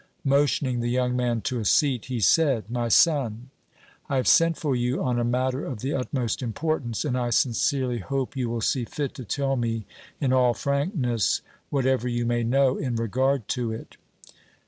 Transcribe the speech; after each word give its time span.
Motioning 0.25 0.79
the 0.79 0.89
young 0.89 1.15
man 1.15 1.41
to 1.41 1.59
a 1.59 1.63
seat, 1.63 2.05
he 2.05 2.19
said: 2.19 2.71
"My 2.71 2.87
son, 2.89 3.51
I 4.09 4.15
have 4.15 4.27
sent 4.27 4.57
for 4.57 4.75
you 4.75 5.03
on 5.03 5.19
a 5.19 5.23
matter 5.23 5.63
of 5.63 5.81
the 5.81 5.93
utmost 5.93 6.41
importance, 6.41 7.05
and 7.05 7.15
I 7.15 7.29
sincerely 7.29 7.99
hope 7.99 8.35
you 8.35 8.49
will 8.49 8.61
see 8.61 8.83
fit 8.83 9.13
to 9.13 9.23
tell 9.23 9.55
me 9.55 9.85
in 10.19 10.33
all 10.33 10.55
frankness 10.55 11.41
whatever 11.69 12.07
you 12.07 12.25
may 12.25 12.41
know 12.41 12.77
in 12.77 12.95
regard 12.95 13.47
to 13.49 13.71
it." 13.71 13.95